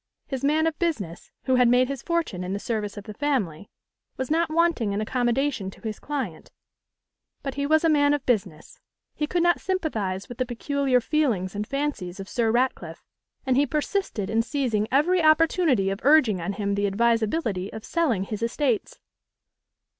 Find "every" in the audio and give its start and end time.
14.91-15.21